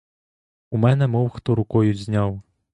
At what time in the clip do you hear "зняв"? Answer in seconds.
1.95-2.41